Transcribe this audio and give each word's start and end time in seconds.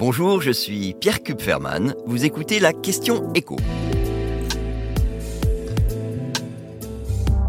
Bonjour, 0.00 0.40
je 0.40 0.50
suis 0.50 0.94
Pierre 0.98 1.22
Kupferman. 1.22 1.94
Vous 2.06 2.24
écoutez 2.24 2.58
la 2.58 2.72
question 2.72 3.30
écho. 3.34 3.56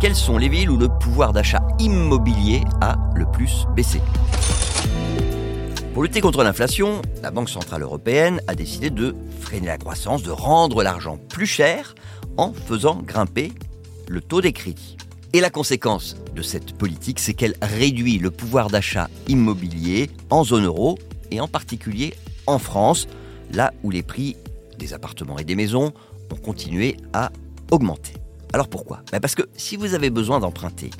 Quelles 0.00 0.14
sont 0.14 0.38
les 0.38 0.48
villes 0.48 0.70
où 0.70 0.78
le 0.78 0.88
pouvoir 0.88 1.34
d'achat 1.34 1.60
immobilier 1.78 2.62
a 2.80 2.96
le 3.14 3.26
plus 3.30 3.66
baissé? 3.76 4.00
Pour 5.92 6.02
lutter 6.02 6.22
contre 6.22 6.42
l'inflation, 6.42 7.02
la 7.22 7.30
Banque 7.30 7.50
Centrale 7.50 7.82
Européenne 7.82 8.40
a 8.46 8.54
décidé 8.54 8.88
de 8.88 9.14
freiner 9.40 9.66
la 9.66 9.76
croissance, 9.76 10.22
de 10.22 10.30
rendre 10.30 10.82
l'argent 10.82 11.18
plus 11.28 11.44
cher 11.44 11.94
en 12.38 12.54
faisant 12.54 13.02
grimper 13.02 13.52
le 14.08 14.22
taux 14.22 14.40
des 14.40 14.54
crédits. 14.54 14.96
Et 15.34 15.42
la 15.42 15.50
conséquence 15.50 16.16
de 16.34 16.40
cette 16.40 16.72
politique, 16.72 17.18
c'est 17.18 17.34
qu'elle 17.34 17.56
réduit 17.60 18.16
le 18.16 18.30
pouvoir 18.30 18.70
d'achat 18.70 19.10
immobilier 19.26 20.08
en 20.30 20.44
zone 20.44 20.64
euro 20.64 20.98
et 21.30 21.42
en 21.42 21.46
particulier 21.46 22.14
en 22.48 22.58
France, 22.58 23.06
là 23.52 23.72
où 23.82 23.90
les 23.90 24.02
prix 24.02 24.36
des 24.78 24.94
appartements 24.94 25.38
et 25.38 25.44
des 25.44 25.54
maisons 25.54 25.92
ont 26.32 26.36
continué 26.36 26.96
à 27.12 27.30
augmenter. 27.70 28.14
Alors 28.52 28.68
pourquoi? 28.68 29.02
Ben 29.12 29.20
Parce 29.20 29.34
que 29.34 29.42
si 29.56 29.76
vous 29.76 29.94
avez 29.94 30.10
besoin 30.10 30.40
d'emprunter, 30.40 30.90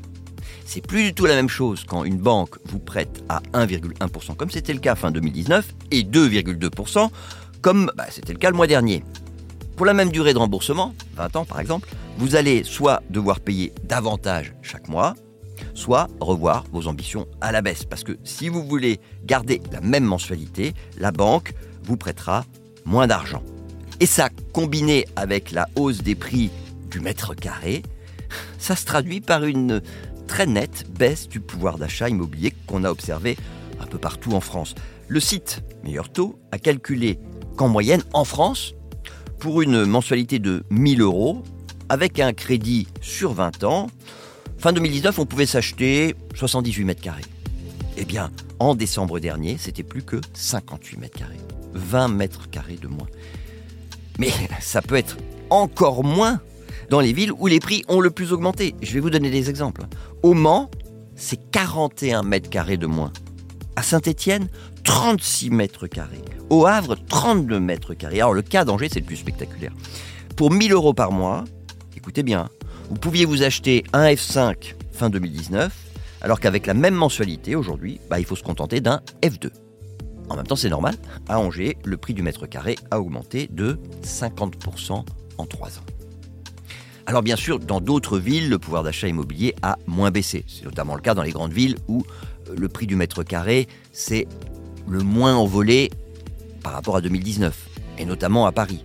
c'est 0.66 0.86
plus 0.86 1.02
du 1.02 1.14
tout 1.14 1.24
la 1.24 1.34
même 1.34 1.48
chose 1.48 1.84
quand 1.86 2.04
une 2.04 2.18
banque 2.18 2.56
vous 2.66 2.78
prête 2.78 3.24
à 3.28 3.40
1,1%, 3.54 4.36
comme 4.36 4.50
c'était 4.50 4.74
le 4.74 4.80
cas 4.80 4.94
fin 4.94 5.10
2019, 5.10 5.74
et 5.90 6.02
2,2%, 6.02 7.08
comme 7.62 7.90
bah, 7.96 8.06
c'était 8.10 8.34
le 8.34 8.38
cas 8.38 8.50
le 8.50 8.56
mois 8.56 8.66
dernier. 8.66 9.02
Pour 9.76 9.86
la 9.86 9.94
même 9.94 10.10
durée 10.10 10.34
de 10.34 10.38
remboursement, 10.38 10.94
20 11.16 11.36
ans 11.36 11.44
par 11.44 11.60
exemple, 11.60 11.88
vous 12.18 12.36
allez 12.36 12.64
soit 12.64 13.02
devoir 13.08 13.40
payer 13.40 13.72
davantage 13.84 14.54
chaque 14.60 14.88
mois, 14.88 15.14
soit 15.74 16.08
revoir 16.20 16.64
vos 16.72 16.88
ambitions 16.88 17.26
à 17.40 17.52
la 17.52 17.62
baisse. 17.62 17.84
Parce 17.84 18.04
que 18.04 18.18
si 18.24 18.48
vous 18.48 18.64
voulez 18.64 19.00
garder 19.24 19.60
la 19.72 19.80
même 19.80 20.04
mensualité, 20.04 20.74
la 20.98 21.12
banque 21.12 21.52
vous 21.82 21.96
prêtera 21.96 22.44
moins 22.84 23.06
d'argent. 23.06 23.42
Et 24.00 24.06
ça, 24.06 24.28
combiné 24.52 25.06
avec 25.16 25.50
la 25.50 25.68
hausse 25.76 26.02
des 26.02 26.14
prix 26.14 26.50
du 26.90 27.00
mètre 27.00 27.34
carré, 27.34 27.82
ça 28.58 28.76
se 28.76 28.84
traduit 28.84 29.20
par 29.20 29.44
une 29.44 29.82
très 30.26 30.46
nette 30.46 30.86
baisse 30.90 31.28
du 31.28 31.40
pouvoir 31.40 31.78
d'achat 31.78 32.08
immobilier 32.08 32.52
qu'on 32.66 32.84
a 32.84 32.90
observé 32.90 33.36
un 33.80 33.86
peu 33.86 33.98
partout 33.98 34.32
en 34.32 34.40
France. 34.40 34.74
Le 35.08 35.20
site 35.20 35.62
Meilleur 35.84 36.10
Taux 36.10 36.38
a 36.52 36.58
calculé 36.58 37.18
qu'en 37.56 37.68
moyenne, 37.68 38.02
en 38.12 38.24
France, 38.24 38.74
pour 39.38 39.62
une 39.62 39.84
mensualité 39.84 40.38
de 40.38 40.64
1000 40.70 41.00
euros, 41.00 41.42
avec 41.88 42.20
un 42.20 42.32
crédit 42.32 42.86
sur 43.00 43.32
20 43.32 43.64
ans, 43.64 43.88
fin 44.58 44.72
2019, 44.72 45.18
on 45.18 45.26
pouvait 45.26 45.46
s'acheter 45.46 46.14
78 46.34 46.84
mètres 46.84 47.00
carrés. 47.00 47.24
Eh 47.96 48.04
bien, 48.04 48.30
en 48.58 48.74
décembre 48.74 49.20
dernier, 49.20 49.56
c'était 49.58 49.82
plus 49.82 50.02
que 50.02 50.20
58 50.34 50.98
mètres 50.98 51.18
carrés. 51.18 51.40
20 51.74 52.08
mètres 52.08 52.50
carrés 52.50 52.76
de 52.80 52.88
moins. 52.88 53.08
Mais 54.18 54.30
ça 54.60 54.82
peut 54.82 54.96
être 54.96 55.16
encore 55.50 56.04
moins 56.04 56.40
dans 56.90 57.00
les 57.00 57.12
villes 57.12 57.32
où 57.32 57.46
les 57.46 57.60
prix 57.60 57.84
ont 57.88 58.00
le 58.00 58.10
plus 58.10 58.32
augmenté. 58.32 58.74
Je 58.82 58.92
vais 58.92 59.00
vous 59.00 59.10
donner 59.10 59.30
des 59.30 59.50
exemples. 59.50 59.82
Au 60.22 60.34
Mans, 60.34 60.70
c'est 61.16 61.50
41 61.50 62.22
mètres 62.22 62.50
carrés 62.50 62.76
de 62.76 62.86
moins. 62.86 63.12
À 63.76 63.82
Saint-Étienne, 63.82 64.48
36 64.84 65.50
mètres 65.50 65.86
carrés. 65.86 66.22
Au 66.50 66.66
Havre, 66.66 66.96
32 67.08 67.60
mètres 67.60 67.94
carrés. 67.94 68.20
Alors 68.20 68.34
le 68.34 68.42
cas 68.42 68.64
d'Angers, 68.64 68.88
c'est 68.90 69.00
le 69.00 69.06
plus 69.06 69.16
spectaculaire. 69.16 69.72
Pour 70.36 70.50
1000 70.50 70.72
euros 70.72 70.94
par 70.94 71.12
mois, 71.12 71.44
écoutez 71.96 72.22
bien, 72.22 72.48
vous 72.88 72.96
pouviez 72.96 73.24
vous 73.24 73.42
acheter 73.42 73.84
un 73.92 74.06
F5 74.06 74.74
fin 74.92 75.10
2019, 75.10 75.72
alors 76.22 76.40
qu'avec 76.40 76.66
la 76.66 76.74
même 76.74 76.94
mensualité 76.94 77.54
aujourd'hui, 77.54 78.00
bah, 78.08 78.18
il 78.18 78.24
faut 78.24 78.36
se 78.36 78.42
contenter 78.42 78.80
d'un 78.80 79.02
F2. 79.22 79.50
En 80.28 80.36
même 80.36 80.46
temps, 80.46 80.56
c'est 80.56 80.68
normal. 80.68 80.94
À 81.28 81.38
Angers, 81.38 81.76
le 81.84 81.96
prix 81.96 82.14
du 82.14 82.22
mètre 82.22 82.46
carré 82.46 82.76
a 82.90 83.00
augmenté 83.00 83.48
de 83.50 83.78
50% 84.02 85.04
en 85.38 85.46
3 85.46 85.68
ans. 85.68 85.84
Alors 87.06 87.22
bien 87.22 87.36
sûr, 87.36 87.58
dans 87.58 87.80
d'autres 87.80 88.18
villes, 88.18 88.50
le 88.50 88.58
pouvoir 88.58 88.82
d'achat 88.82 89.08
immobilier 89.08 89.54
a 89.62 89.78
moins 89.86 90.10
baissé. 90.10 90.44
C'est 90.46 90.64
notamment 90.64 90.94
le 90.94 91.00
cas 91.00 91.14
dans 91.14 91.22
les 91.22 91.30
grandes 91.30 91.54
villes 91.54 91.76
où 91.88 92.04
euh, 92.48 92.54
le 92.56 92.68
prix 92.68 92.86
du 92.86 92.96
mètre 92.96 93.22
carré 93.22 93.66
s'est 93.92 94.26
le 94.86 95.00
moins 95.00 95.34
envolé 95.34 95.90
par 96.62 96.72
rapport 96.72 96.96
à 96.96 97.00
2019, 97.00 97.68
et 97.98 98.04
notamment 98.04 98.46
à 98.46 98.52
Paris. 98.52 98.84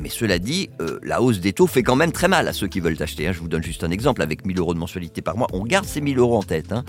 Mais 0.00 0.08
cela 0.08 0.38
dit, 0.38 0.70
euh, 0.80 0.98
la 1.02 1.22
hausse 1.22 1.40
des 1.40 1.52
taux 1.52 1.66
fait 1.66 1.82
quand 1.82 1.96
même 1.96 2.12
très 2.12 2.28
mal 2.28 2.48
à 2.48 2.52
ceux 2.52 2.66
qui 2.66 2.80
veulent 2.80 3.00
acheter. 3.00 3.28
Hein. 3.28 3.32
Je 3.32 3.40
vous 3.40 3.48
donne 3.48 3.62
juste 3.62 3.84
un 3.84 3.90
exemple. 3.90 4.22
Avec 4.22 4.44
1000 4.44 4.58
euros 4.58 4.74
de 4.74 4.78
mensualité 4.78 5.22
par 5.22 5.36
mois, 5.36 5.48
on 5.52 5.64
garde 5.64 5.84
ces 5.84 6.00
1000 6.00 6.18
euros 6.18 6.38
en 6.38 6.42
tête. 6.42 6.72
Hein. 6.72 6.84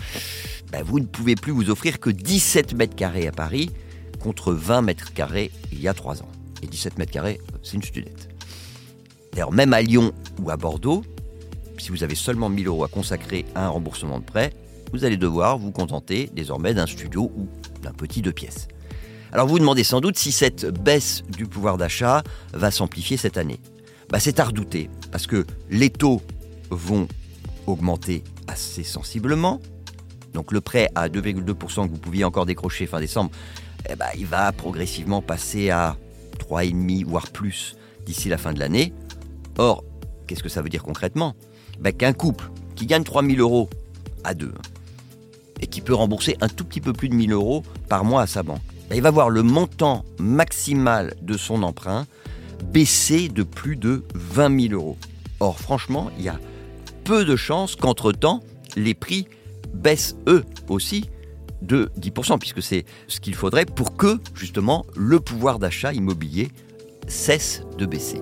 Ben, 0.72 0.84
vous 0.84 1.00
ne 1.00 1.06
pouvez 1.06 1.36
plus 1.36 1.52
vous 1.52 1.70
offrir 1.70 2.00
que 2.00 2.10
17 2.10 2.76
mètres 2.76 2.96
carrés 2.96 3.28
à 3.28 3.32
Paris 3.32 3.70
contre 4.20 4.54
20 4.54 4.82
mètres 4.84 5.14
carrés 5.14 5.52
il 5.72 5.82
y 5.82 5.88
a 5.88 5.94
3 5.94 6.22
ans. 6.22 6.32
Et 6.62 6.68
17 6.68 6.98
mètres 6.98 7.12
carrés, 7.12 7.40
c'est 7.62 7.76
une 7.76 7.84
studette. 7.84 8.30
D'ailleurs, 9.34 9.52
même 9.52 9.74
à 9.74 9.82
Lyon 9.82 10.14
ou 10.42 10.50
à 10.50 10.58
Bordeaux, 10.58 11.04
si 11.78 11.90
vous 11.90 12.04
avez 12.04 12.16
seulement 12.16 12.50
1000 12.50 12.68
euros 12.68 12.84
à 12.84 12.88
consacrer 12.88 13.46
à 13.56 13.66
un 13.66 13.70
remboursement 13.70 14.20
de 14.20 14.24
prêt, 14.24 14.54
vous 14.94 15.04
allez 15.06 15.18
devoir 15.18 15.58
vous 15.58 15.72
contenter 15.72 16.30
désormais 16.34 16.74
d'un 16.74 16.86
studio 16.86 17.32
ou 17.36 17.48
d'un 17.82 17.92
petit 17.92 18.22
deux 18.22 18.32
pièces. 18.32 18.68
Alors 19.34 19.48
vous 19.48 19.54
vous 19.54 19.60
demandez 19.60 19.84
sans 19.84 20.00
doute 20.00 20.16
si 20.16 20.32
cette 20.32 20.68
baisse 20.68 21.24
du 21.28 21.48
pouvoir 21.48 21.80
d'achat 21.80 22.22
va 22.54 22.70
s'amplifier 22.70 23.18
cette 23.18 23.40
année. 23.40 23.60
Bah, 24.10 24.20
c'est 24.20 24.40
à 24.40 24.46
redouter, 24.46 24.92
parce 25.12 25.26
que 25.26 25.48
les 25.72 25.90
taux 25.90 26.22
vont 26.70 27.08
augmenter 27.66 28.24
assez 28.48 28.84
sensiblement. 28.84 29.60
Donc 30.36 30.52
le 30.52 30.62
prêt 30.62 30.88
à 30.94 31.10
2,2% 31.10 31.88
que 31.88 31.92
vous 31.92 31.98
pouviez 31.98 32.26
encore 32.26 32.46
décrocher 32.46 32.86
fin 32.86 33.00
décembre, 33.00 33.32
eh 33.90 33.96
ben, 33.96 34.06
il 34.16 34.28
va 34.28 34.52
progressivement 34.52 35.24
passer 35.24 35.72
à 35.72 35.98
3,5 36.38 37.04
voire 37.04 37.32
plus 37.32 37.76
d'ici 38.06 38.30
la 38.30 38.38
fin 38.38 38.54
de 38.54 38.60
l'année. 38.60 38.94
Or, 39.58 39.84
qu'est-ce 40.28 40.44
que 40.44 40.50
ça 40.50 40.62
veut 40.62 40.70
dire 40.70 40.84
concrètement? 40.84 41.36
Ben, 41.80 41.92
Qu'un 41.92 42.14
couple 42.14 42.52
qui 42.76 42.86
gagne 42.86 43.04
3000 43.04 43.40
euros 43.40 43.68
à 44.24 44.36
deux 44.36 44.54
et 45.60 45.66
qui 45.66 45.82
peut 45.82 45.96
rembourser 45.96 46.38
un 46.40 46.50
tout 46.50 46.66
petit 46.66 46.82
peu 46.82 46.94
plus 46.94 47.10
de 47.10 47.16
1000 47.16 47.32
euros 47.32 47.64
par 47.90 48.06
mois 48.06 48.22
à 48.22 48.28
sa 48.28 48.44
banque, 48.44 48.62
il 48.92 49.02
va 49.02 49.12
voir 49.12 49.30
le 49.30 49.44
montant 49.44 50.06
maximal 50.20 51.16
de 51.22 51.38
son 51.38 51.64
emprunt 51.64 52.06
baisser 52.64 53.30
de 53.30 53.44
plus 53.44 53.76
de 53.76 54.04
20 54.14 54.70
000 54.70 54.74
euros. 54.74 54.98
Or, 55.40 55.60
franchement, 55.60 56.12
il 56.18 56.26
y 56.26 56.30
a 56.30 56.40
peu 57.04 57.26
de 57.26 57.36
chances 57.36 57.76
qu'entre-temps, 57.76 58.42
les 58.76 58.94
prix 58.94 59.28
baissent 59.74 60.16
eux 60.28 60.44
aussi 60.70 61.10
de 61.62 61.92
10%, 62.00 62.40
puisque 62.40 62.62
c'est 62.62 62.86
ce 63.08 63.20
qu'il 63.20 63.36
faudrait 63.36 63.66
pour 63.66 63.96
que, 63.96 64.20
justement, 64.36 64.86
le 64.96 65.20
pouvoir 65.20 65.60
d'achat 65.60 65.94
immobilier 65.94 66.52
cesse 67.08 67.64
de 67.78 67.86
baisser. 67.86 68.22